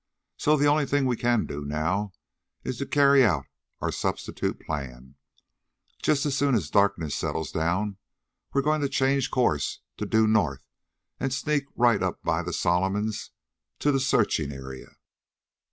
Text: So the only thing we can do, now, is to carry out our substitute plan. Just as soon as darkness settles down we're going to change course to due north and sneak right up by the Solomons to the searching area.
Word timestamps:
So 0.35 0.57
the 0.57 0.65
only 0.65 0.87
thing 0.87 1.05
we 1.05 1.15
can 1.15 1.45
do, 1.45 1.63
now, 1.63 2.11
is 2.63 2.79
to 2.79 2.87
carry 2.87 3.23
out 3.23 3.45
our 3.81 3.91
substitute 3.91 4.59
plan. 4.59 5.13
Just 6.01 6.25
as 6.25 6.35
soon 6.35 6.55
as 6.55 6.71
darkness 6.71 7.13
settles 7.13 7.51
down 7.51 7.97
we're 8.51 8.63
going 8.63 8.81
to 8.81 8.89
change 8.89 9.29
course 9.29 9.81
to 9.97 10.07
due 10.07 10.25
north 10.25 10.65
and 11.19 11.31
sneak 11.31 11.65
right 11.75 12.01
up 12.01 12.23
by 12.23 12.41
the 12.41 12.51
Solomons 12.51 13.29
to 13.77 13.91
the 13.91 13.99
searching 13.99 14.51
area. 14.51 14.95